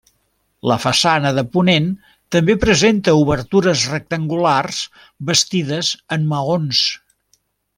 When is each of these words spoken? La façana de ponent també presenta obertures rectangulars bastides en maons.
La 0.69 0.77
façana 0.85 1.31
de 1.39 1.43
ponent 1.57 1.91
també 2.37 2.55
presenta 2.63 3.15
obertures 3.19 3.85
rectangulars 3.93 4.81
bastides 5.29 5.93
en 6.17 6.27
maons. 6.33 6.83